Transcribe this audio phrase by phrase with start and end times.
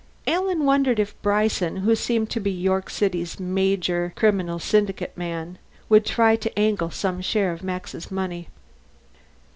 [0.25, 6.07] Alan wondered if Bryson, who seemed to be York City's major criminal syndic man, would
[6.07, 8.47] try to angle some share of Max's money.